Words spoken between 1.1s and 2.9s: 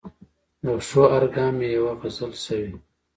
هر ګام یې یوه غزل شوې.